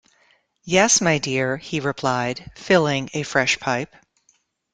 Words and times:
‘Yes, 0.63 0.99
my 0.99 1.19
dear,’ 1.19 1.57
he 1.57 1.79
replied, 1.79 2.49
filling 2.55 3.11
a 3.13 3.21
fresh 3.21 3.59
pipe. 3.59 3.93